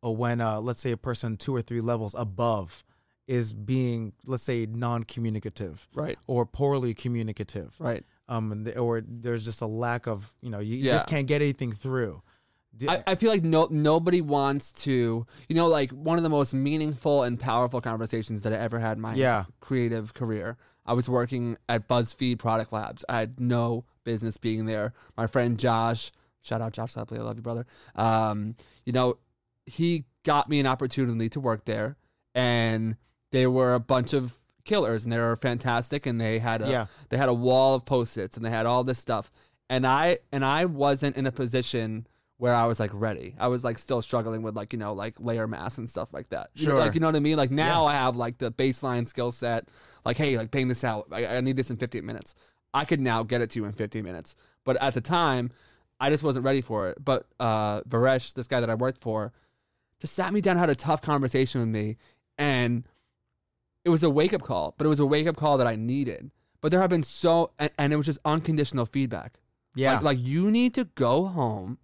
uh, 0.04 0.10
when 0.10 0.40
uh, 0.40 0.60
let's 0.60 0.80
say 0.80 0.92
a 0.92 0.96
person 0.96 1.36
two 1.36 1.54
or 1.54 1.62
three 1.62 1.80
levels 1.80 2.14
above 2.18 2.84
is 3.26 3.52
being 3.52 4.12
let's 4.24 4.44
say 4.44 4.66
non-communicative 4.66 5.88
right. 5.94 6.16
or 6.26 6.46
poorly 6.46 6.94
communicative, 6.94 7.74
Right. 7.80 8.04
um, 8.28 8.68
or 8.76 9.02
there's 9.06 9.44
just 9.44 9.60
a 9.62 9.66
lack 9.66 10.06
of 10.06 10.32
you 10.40 10.50
know 10.50 10.60
you 10.60 10.76
Yeah. 10.76 10.92
just 10.92 11.08
can't 11.08 11.26
get 11.26 11.42
anything 11.42 11.72
through. 11.72 12.22
I, 12.88 13.02
I 13.06 13.14
feel 13.14 13.30
like 13.30 13.42
no 13.42 13.68
nobody 13.70 14.20
wants 14.20 14.70
to 14.84 15.26
you 15.48 15.56
know 15.56 15.66
like 15.66 15.90
one 15.92 16.18
of 16.18 16.22
the 16.22 16.28
most 16.28 16.52
meaningful 16.52 17.22
and 17.22 17.40
powerful 17.40 17.80
conversations 17.80 18.42
that 18.42 18.52
I 18.52 18.56
ever 18.56 18.78
had 18.78 18.98
in 18.98 19.00
my 19.00 19.14
yeah, 19.14 19.44
creative 19.60 20.12
career. 20.14 20.56
I 20.84 20.92
was 20.92 21.08
working 21.08 21.56
at 21.68 21.88
BuzzFeed 21.88 22.38
Product 22.38 22.72
Labs. 22.72 23.04
I 23.08 23.18
had 23.20 23.40
no 23.40 23.86
business 24.04 24.36
being 24.36 24.66
there. 24.66 24.92
My 25.16 25.26
friend 25.26 25.58
Josh, 25.58 26.12
shout 26.46 26.60
out 26.62 26.72
Josh 26.72 26.94
Lepley, 26.94 27.18
I 27.18 27.22
love 27.22 27.36
you, 27.36 27.42
brother. 27.42 27.66
Um, 27.94 28.54
you 28.84 28.92
know, 28.92 29.18
he 29.66 30.04
got 30.24 30.48
me 30.48 30.60
an 30.60 30.66
opportunity 30.66 31.28
to 31.30 31.40
work 31.40 31.64
there, 31.64 31.96
and 32.34 32.96
they 33.32 33.46
were 33.46 33.74
a 33.74 33.80
bunch 33.80 34.12
of 34.12 34.38
killers, 34.64 35.04
and 35.04 35.12
they 35.12 35.18
were 35.18 35.36
fantastic, 35.36 36.06
and 36.06 36.20
they 36.20 36.38
had 36.38 36.62
a 36.62 36.68
yeah, 36.70 36.86
they 37.08 37.16
had 37.16 37.28
a 37.28 37.34
wall 37.34 37.74
of 37.74 37.84
post-its, 37.84 38.36
and 38.36 38.44
they 38.46 38.50
had 38.50 38.66
all 38.66 38.84
this 38.84 38.98
stuff, 38.98 39.30
and 39.68 39.86
I 39.86 40.18
and 40.32 40.44
I 40.44 40.64
wasn't 40.66 41.16
in 41.16 41.26
a 41.26 41.32
position 41.32 42.06
where 42.38 42.54
I 42.54 42.66
was 42.66 42.78
like 42.78 42.90
ready. 42.92 43.34
I 43.38 43.48
was 43.48 43.64
like 43.64 43.78
still 43.78 44.02
struggling 44.02 44.42
with 44.42 44.54
like 44.54 44.72
you 44.72 44.78
know 44.78 44.92
like 44.92 45.18
layer 45.18 45.46
masks 45.46 45.78
and 45.78 45.88
stuff 45.88 46.12
like 46.12 46.28
that. 46.30 46.50
You 46.54 46.66
know, 46.66 46.72
Sure. 46.74 46.80
like 46.80 46.94
you 46.94 47.00
know 47.00 47.06
what 47.08 47.16
I 47.16 47.20
mean. 47.20 47.36
Like 47.36 47.50
now 47.50 47.86
I 47.86 47.94
have 47.94 48.16
like 48.16 48.38
the 48.38 48.52
baseline 48.52 49.08
skill 49.08 49.32
set. 49.32 49.68
Like 50.04 50.16
hey, 50.18 50.36
like 50.36 50.50
paying 50.50 50.68
this 50.68 50.84
out. 50.84 51.08
I, 51.10 51.26
I 51.26 51.40
need 51.40 51.56
this 51.56 51.70
in 51.70 51.76
15 51.78 52.04
minutes. 52.04 52.34
I 52.74 52.84
could 52.84 53.00
now 53.00 53.22
get 53.22 53.40
it 53.40 53.50
to 53.50 53.58
you 53.58 53.64
in 53.64 53.72
15 53.72 54.04
minutes. 54.04 54.36
But 54.64 54.76
at 54.82 54.92
the 54.92 55.00
time, 55.00 55.50
I 56.00 56.10
just 56.10 56.22
wasn't 56.22 56.44
ready 56.44 56.60
for 56.60 56.88
it. 56.88 57.02
But 57.02 57.26
uh, 57.40 57.82
Varesh, 57.82 58.34
this 58.34 58.46
guy 58.46 58.60
that 58.60 58.70
I 58.70 58.74
worked 58.74 59.00
for, 59.00 59.32
just 60.00 60.14
sat 60.14 60.32
me 60.32 60.40
down, 60.40 60.56
had 60.56 60.70
a 60.70 60.74
tough 60.74 61.00
conversation 61.02 61.60
with 61.60 61.70
me, 61.70 61.96
and 62.36 62.84
it 63.84 63.88
was 63.88 64.02
a 64.02 64.10
wake 64.10 64.34
up 64.34 64.42
call. 64.42 64.74
But 64.76 64.86
it 64.86 64.88
was 64.88 65.00
a 65.00 65.06
wake 65.06 65.26
up 65.26 65.36
call 65.36 65.58
that 65.58 65.66
I 65.66 65.76
needed. 65.76 66.30
But 66.60 66.70
there 66.70 66.80
have 66.80 66.90
been 66.90 67.02
so, 67.02 67.52
and, 67.58 67.70
and 67.78 67.92
it 67.92 67.96
was 67.96 68.06
just 68.06 68.18
unconditional 68.24 68.86
feedback. 68.86 69.38
yeah, 69.74 69.94
Like, 69.94 70.02
like 70.02 70.18
you 70.20 70.50
need 70.50 70.74
to 70.74 70.84
go 70.84 71.26
home, 71.26 71.78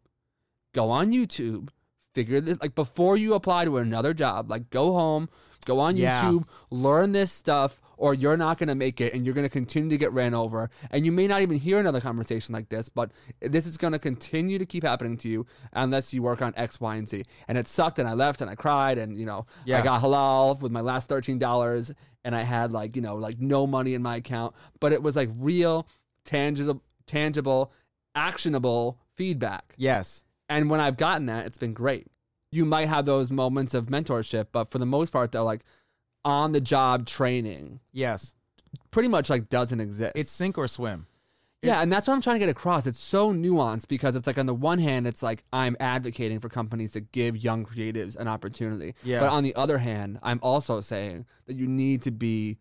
go 0.74 0.90
on 0.90 1.12
YouTube, 1.12 1.68
figure 2.14 2.40
this 2.40 2.58
like 2.60 2.74
before 2.74 3.16
you 3.16 3.34
apply 3.34 3.64
to 3.64 3.78
another 3.78 4.12
job. 4.14 4.50
Like 4.50 4.70
go 4.70 4.92
home, 4.92 5.28
go 5.64 5.78
on 5.80 5.96
Yeah. 5.96 6.22
YouTube, 6.24 6.44
learn 6.70 7.12
this 7.12 7.32
stuff, 7.32 7.80
or 7.96 8.14
you're 8.14 8.36
not 8.36 8.58
gonna 8.58 8.74
make 8.74 9.00
it, 9.00 9.14
and 9.14 9.24
you're 9.24 9.34
gonna 9.34 9.48
continue 9.48 9.90
to 9.90 9.98
get 9.98 10.12
ran 10.12 10.34
over. 10.34 10.70
And 10.90 11.06
you 11.06 11.12
may 11.12 11.26
not 11.26 11.40
even 11.42 11.58
hear 11.58 11.78
another 11.78 12.00
conversation 12.00 12.52
like 12.52 12.68
this, 12.68 12.88
but 12.88 13.12
this 13.40 13.66
is 13.66 13.76
gonna 13.76 13.98
continue 13.98 14.58
to 14.58 14.66
keep 14.66 14.82
happening 14.84 15.16
to 15.18 15.28
you 15.28 15.46
unless 15.72 16.12
you 16.12 16.22
work 16.22 16.42
on 16.42 16.52
X, 16.56 16.80
Y, 16.80 16.96
and 16.96 17.08
Z. 17.08 17.24
And 17.48 17.56
it 17.56 17.68
sucked, 17.68 17.98
and 17.98 18.08
I 18.08 18.14
left, 18.14 18.40
and 18.40 18.50
I 18.50 18.54
cried, 18.54 18.98
and 18.98 19.16
you 19.16 19.24
know, 19.26 19.46
I 19.66 19.82
got 19.82 20.02
halal 20.02 20.60
with 20.60 20.72
my 20.72 20.80
last 20.80 21.08
thirteen 21.08 21.38
dollars, 21.38 21.92
and 22.24 22.34
I 22.34 22.42
had 22.42 22.72
like 22.72 22.96
you 22.96 23.02
know 23.02 23.16
like 23.16 23.40
no 23.40 23.66
money 23.66 23.94
in 23.94 24.02
my 24.02 24.16
account, 24.16 24.54
but 24.80 24.92
it 24.92 25.02
was 25.02 25.16
like 25.16 25.30
real, 25.38 25.86
tangible, 26.24 26.82
tangible, 27.06 27.72
actionable 28.14 28.98
feedback. 29.14 29.74
Yes. 29.76 30.24
And 30.56 30.70
when 30.70 30.80
I've 30.80 30.96
gotten 30.96 31.26
that, 31.26 31.46
it's 31.46 31.58
been 31.58 31.72
great. 31.74 32.06
You 32.50 32.64
might 32.64 32.86
have 32.88 33.06
those 33.06 33.30
moments 33.30 33.74
of 33.74 33.86
mentorship, 33.86 34.46
but 34.52 34.70
for 34.70 34.78
the 34.78 34.86
most 34.86 35.10
part, 35.12 35.32
they're 35.32 35.42
like 35.42 35.64
on 36.24 36.52
the 36.52 36.60
job 36.60 37.06
training 37.06 37.80
Yes. 37.92 38.34
pretty 38.90 39.08
much 39.08 39.28
like 39.30 39.48
doesn't 39.48 39.80
exist. 39.80 40.12
It's 40.14 40.30
sink 40.30 40.56
or 40.58 40.68
swim. 40.68 41.06
yeah, 41.62 41.80
and 41.80 41.92
that's 41.92 42.06
what 42.06 42.14
I'm 42.14 42.20
trying 42.20 42.36
to 42.36 42.40
get 42.40 42.48
across. 42.48 42.86
It's 42.86 42.98
so 42.98 43.32
nuanced 43.32 43.88
because 43.88 44.14
it's 44.16 44.26
like 44.26 44.38
on 44.38 44.46
the 44.46 44.54
one 44.54 44.78
hand, 44.78 45.06
it's 45.06 45.22
like 45.22 45.44
I'm 45.52 45.76
advocating 45.80 46.40
for 46.40 46.48
companies 46.48 46.92
to 46.92 47.00
give 47.00 47.36
young 47.36 47.64
creatives 47.64 48.16
an 48.16 48.28
opportunity. 48.28 48.94
Yeah. 49.04 49.20
But 49.20 49.30
on 49.30 49.42
the 49.44 49.54
other 49.54 49.78
hand, 49.78 50.18
I'm 50.22 50.38
also 50.42 50.80
saying 50.80 51.24
that 51.46 51.54
you 51.54 51.66
need 51.66 52.02
to 52.02 52.10
be 52.10 52.58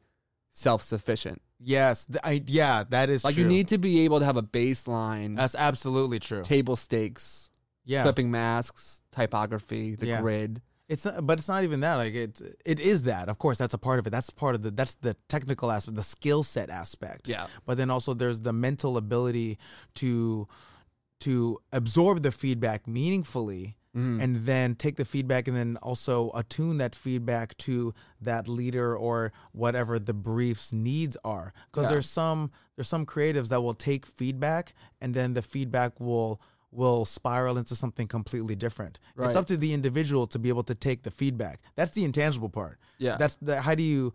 self 0.51 0.81
sufficient. 0.83 1.41
Yes. 1.63 2.07
I, 2.24 2.41
yeah, 2.48 2.83
that 2.89 3.10
is 3.12 3.24
Like 3.24 3.36
true. 3.36 3.43
you 3.43 3.50
need 3.50 3.67
to 3.67 3.77
be 3.77 4.00
able 4.01 4.17
to 4.19 4.25
have 4.25 4.38
a 4.38 4.41
baseline, 4.43 5.36
That's 5.36 5.53
absolutely 5.53 6.19
true. 6.19 6.41
table 6.41 6.75
stakes, 6.75 7.50
Yeah. 7.91 8.03
clipping 8.03 8.29
masks, 8.31 9.01
typography, 9.12 9.95
the 9.95 10.07
Yeah. 10.07 10.21
grid. 10.21 10.62
It's 10.88 11.05
not, 11.05 11.25
but 11.25 11.39
it's 11.39 11.48
not 11.48 11.63
even 11.63 11.79
that. 11.81 11.95
Like 11.95 12.13
it, 12.13 12.41
it 12.65 12.79
is 12.79 13.03
that. 13.03 13.29
Of 13.29 13.38
course, 13.38 13.57
that's 13.57 13.74
a 13.74 13.77
part 13.77 13.98
of 14.00 14.07
it. 14.07 14.10
That's 14.10 14.29
part 14.29 14.55
of 14.55 14.62
the. 14.62 14.71
That's 14.71 14.95
the 14.95 15.15
technical 15.29 15.71
aspect, 15.71 15.95
the 15.95 16.03
skill 16.03 16.43
set 16.43 16.69
aspect. 16.69 17.29
Yeah. 17.29 17.48
But 17.65 17.77
then 17.77 17.89
also 17.89 18.13
there's 18.13 18.41
the 18.41 18.51
mental 18.53 18.98
ability 18.98 19.57
to, 19.95 20.48
to 21.21 21.60
absorb 21.71 22.24
the 22.24 22.31
feedback 22.31 22.88
meaningfully, 22.88 23.77
Mhm. 23.95 24.21
and 24.24 24.45
then 24.45 24.75
take 24.75 24.95
the 24.98 25.05
feedback, 25.05 25.48
and 25.48 25.55
then 25.55 25.77
also 25.81 26.31
attune 26.33 26.77
that 26.77 26.93
feedback 26.95 27.55
to 27.60 27.93
that 28.21 28.48
leader 28.48 28.95
or 28.95 29.31
whatever 29.53 29.98
the 30.00 30.13
brief's 30.13 30.74
needs 30.74 31.15
are. 31.24 31.53
Because 31.71 31.86
Yeah. 31.86 31.91
there's 31.91 32.10
some 32.10 32.51
there's 32.75 32.88
some 32.89 33.05
creatives 33.05 33.50
that 33.50 33.62
will 33.62 33.75
take 33.75 34.05
feedback, 34.05 34.74
and 35.00 35.13
then 35.13 35.33
the 35.36 35.41
feedback 35.41 36.00
will 36.00 36.41
will 36.71 37.05
spiral 37.05 37.57
into 37.57 37.75
something 37.75 38.07
completely 38.07 38.55
different. 38.55 38.99
Right. 39.15 39.27
It's 39.27 39.35
up 39.35 39.47
to 39.47 39.57
the 39.57 39.73
individual 39.73 40.25
to 40.27 40.39
be 40.39 40.49
able 40.49 40.63
to 40.63 40.75
take 40.75 41.03
the 41.03 41.11
feedback. 41.11 41.59
That's 41.75 41.91
the 41.91 42.03
intangible 42.05 42.49
part. 42.49 42.79
Yeah. 42.97 43.17
That's 43.17 43.35
the 43.41 43.61
how 43.61 43.75
do 43.75 43.83
you 43.83 44.13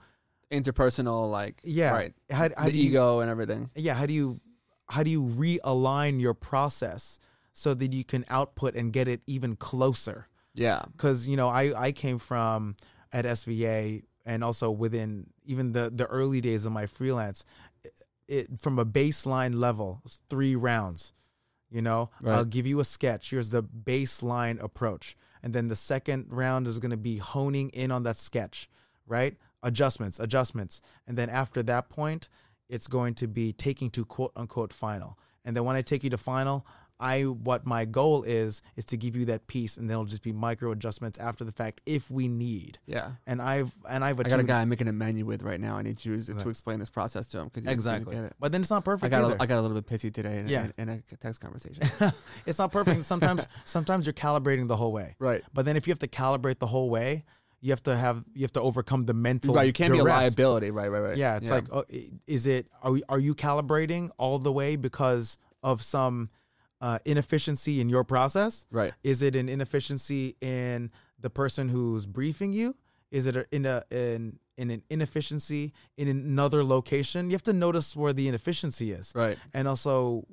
interpersonal, 0.50 1.30
like 1.30 1.60
yeah 1.64 1.90
right, 1.90 2.14
how, 2.30 2.48
how 2.56 2.66
the 2.66 2.72
do 2.72 2.78
you, 2.78 2.90
ego 2.90 3.20
and 3.20 3.28
everything. 3.30 3.68
yeah 3.75 3.94
how 3.94 4.06
do 4.06 4.14
you 4.14 4.40
how 4.88 5.02
do 5.02 5.10
you 5.10 5.22
realign 5.22 6.20
your 6.20 6.34
process 6.34 7.18
so 7.52 7.75
that 7.75 7.92
you 7.92 8.04
can 8.04 8.25
output 8.30 8.75
and 8.76 8.92
get 8.92 9.08
it 9.08 9.22
even 9.26 9.56
closer 9.56 10.28
Yeah, 10.54 10.82
because 10.92 11.26
you 11.26 11.36
know 11.36 11.48
I 11.48 11.72
I 11.88 11.92
came 11.92 12.18
from 12.18 12.76
at 13.12 13.25
SVA 13.25 14.04
and 14.25 14.44
also 14.44 14.70
within 14.70 15.26
even 15.44 15.72
the 15.72 15.90
the 15.92 16.06
early 16.06 16.40
days 16.40 16.64
of 16.64 16.72
my 16.72 16.86
freelance 16.86 17.44
it, 17.82 17.92
it 18.28 18.60
from 18.60 18.78
a 18.78 18.84
baseline 18.86 19.54
level 19.54 20.02
three 20.30 20.54
rounds 20.54 21.12
you 21.70 21.82
know? 21.82 22.11
Right. 22.20 22.35
I'll 22.35 22.44
give 22.44 22.66
you 22.66 22.80
a 22.80 22.85
sketch. 22.85 23.30
Here's 23.30 23.50
the 23.50 23.62
baseline 23.62 24.62
approach. 24.62 25.16
And 25.42 25.54
then 25.54 25.68
the 25.68 25.76
second 25.76 26.26
round 26.30 26.66
is 26.66 26.78
going 26.78 26.90
to 26.90 26.96
be 26.96 27.18
honing 27.18 27.70
in 27.70 27.90
on 27.90 28.02
that 28.04 28.16
sketch 28.16 28.68
right? 29.06 29.37
Adjustments 29.62 30.20
adjustments. 30.20 30.80
And 31.06 31.16
then 31.16 31.30
after 31.30 31.62
that 31.64 31.88
point 31.88 32.28
it's 32.68 32.88
going 32.88 33.14
to 33.14 33.28
be 33.28 33.52
taking 33.52 33.90
to 33.90 34.04
quote 34.04 34.32
unquote 34.37 34.73
final. 34.73 35.18
And 35.44 35.56
then 35.56 35.64
when 35.64 35.76
I 35.76 35.82
take 35.82 36.02
you 36.04 36.11
to 36.11 36.18
final 36.18 36.66
I 36.98 37.22
what 37.24 37.66
my 37.66 37.84
goal 37.84 38.22
is 38.22 38.62
is 38.76 38.84
to 38.86 38.96
give 38.96 39.16
you 39.16 39.26
that 39.26 39.46
piece, 39.46 39.76
and 39.76 39.88
then 39.88 39.94
it'll 39.96 40.04
just 40.06 40.22
be 40.22 40.32
micro 40.32 40.70
adjustments 40.72 41.18
after 41.18 41.44
the 41.44 41.52
fact 41.52 41.80
if 41.84 42.10
we 42.10 42.26
need. 42.28 42.78
yeah. 42.86 43.12
And 43.26 43.42
I've 43.42 43.76
and 43.88 44.02
I've 44.04 44.18
I 44.18 44.22
got 44.22 44.40
a 44.40 44.44
guy 44.44 44.62
I'm 44.62 44.68
making 44.68 44.88
a 44.88 44.92
menu 44.92 45.26
with 45.26 45.42
right 45.42 45.60
now. 45.60 45.76
I 45.76 45.82
need 45.82 46.02
you 46.04 46.18
to 46.18 46.32
Right. 46.34 46.46
explain 46.46 46.78
this 46.78 46.88
process 46.90 47.26
to 47.28 47.40
him 47.40 47.50
because 47.52 47.70
exactly, 47.70 48.14
Get 48.14 48.24
it. 48.24 48.32
but 48.40 48.52
then 48.52 48.60
it's 48.62 48.70
not 48.70 48.84
perfect. 48.84 49.12
I 49.12 49.18
got 49.20 49.26
either. 49.26 49.36
a, 49.36 49.42
I 49.42 49.46
got 49.46 49.58
a 49.58 49.62
little 49.62 49.78
bit 49.80 49.86
pissy 49.86 50.12
today 50.12 50.38
in, 50.38 50.48
Yeah. 50.48 50.68
in, 50.78 50.88
in 50.88 51.02
a 51.12 51.16
text 51.16 51.40
conversation. 51.40 51.82
it's 52.46 52.58
not 52.58 52.72
perfect. 52.72 53.04
Sometimes 53.04 53.46
sometimes 53.64 54.06
you're 54.06 54.12
calibrating 54.14 54.66
the 54.68 54.76
whole 54.76 54.92
way, 54.92 55.16
right. 55.18 55.42
but 55.52 55.64
then 55.66 55.76
if 55.76 55.86
you 55.86 55.90
have 55.90 55.98
to 56.00 56.08
calibrate 56.08 56.58
the 56.60 56.66
whole 56.68 56.88
way, 56.88 57.24
you 57.60 57.72
have 57.72 57.82
to 57.82 57.96
have 57.96 58.24
you 58.34 58.42
have 58.42 58.52
to 58.52 58.60
overcome 58.62 59.04
the 59.06 59.14
mental. 59.14 59.54
Right. 59.54 59.66
You 59.66 59.72
can't 59.72 59.92
be 59.92 59.98
a 59.98 60.04
liability. 60.04 60.70
Right. 60.70 60.90
Right. 60.90 61.00
Right. 61.00 61.16
Yeah, 61.16 61.36
it's 61.36 61.50
like, 61.50 61.64
oh, 61.72 61.84
is 62.26 62.46
it? 62.46 62.68
Are 62.82 62.92
we, 62.92 63.02
are 63.08 63.18
you 63.18 63.34
calibrating 63.34 64.10
all 64.18 64.38
the 64.38 64.52
way 64.52 64.76
because 64.76 65.36
of 65.62 65.82
some 65.82 66.30
uh, 66.80 66.99
inefficiency 67.04 67.80
in 67.80 67.88
your 67.88 68.04
process? 68.04 68.66
right. 68.71 68.92
Is 69.02 69.23
it 69.23 69.35
an 69.37 69.49
inefficiency 69.49 70.37
in 70.40 70.90
the 71.18 71.30
person 71.30 71.68
who's 71.68 72.06
briefing 72.06 72.52
you? 72.52 72.76
Is 73.11 73.26
it 73.26 73.37
in 73.52 73.64
a 73.66 73.83
in 73.90 74.38
in 74.59 74.71
an 74.71 74.83
inefficiency 74.90 75.73
in 75.97 76.09
another 76.09 76.62
location? 76.64 77.30
You 77.30 77.35
have 77.35 77.42
to 77.45 77.52
notice 77.52 77.95
where 77.97 78.12
the 78.12 78.26
inefficiency 78.28 78.92
is, 78.92 79.12
Right. 79.14 79.38
and 79.54 79.68
also, 79.68 80.26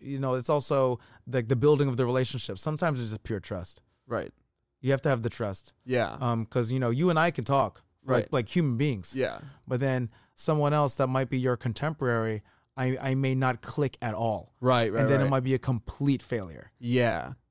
you 0.00 0.18
know, 0.18 0.34
it's 0.34 0.50
also 0.50 0.98
like 1.26 1.48
the 1.48 1.56
building 1.56 1.88
of 1.88 1.96
the 1.96 2.04
relationship. 2.06 2.58
Sometimes 2.58 3.00
it's 3.00 3.10
just 3.10 3.22
pure 3.22 3.40
trust. 3.40 3.80
Right. 4.06 4.32
You 4.80 4.90
have 4.90 5.02
to 5.02 5.08
have 5.08 5.22
the 5.22 5.30
trust, 5.30 5.72
Yeah. 5.84 6.16
um, 6.20 6.44
because 6.44 6.70
you 6.70 6.78
know 6.78 6.90
you 6.90 7.10
and 7.10 7.18
I 7.18 7.30
can 7.30 7.44
talk 7.44 7.82
like 8.04 8.24
Right. 8.24 8.32
like 8.32 8.48
human 8.48 8.76
beings, 8.76 9.14
yeah. 9.16 9.40
but 9.66 9.80
then 9.80 10.10
someone 10.34 10.74
else 10.74 10.96
that 10.96 11.06
might 11.08 11.30
be 11.30 11.38
your 11.38 11.56
contemporary, 11.56 12.42
I 12.76 12.96
I 13.00 13.14
may 13.14 13.34
not 13.34 13.62
click 13.62 13.96
at 14.02 14.14
all, 14.14 14.52
Right. 14.60 14.92
Right. 14.92 15.02
and 15.02 15.10
then 15.10 15.20
right. 15.20 15.26
it 15.26 15.30
might 15.30 15.44
be 15.44 15.54
a 15.54 15.58
complete 15.58 16.22
failure. 16.22 16.72
yeah. 16.80 17.34